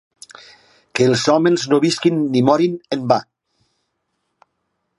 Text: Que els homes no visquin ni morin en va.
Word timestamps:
Que 0.99 1.05
els 1.09 1.25
homes 1.33 1.65
no 1.73 1.79
visquin 1.83 2.17
ni 2.37 2.43
morin 2.47 2.73
en 2.97 3.05
va. 3.13 3.19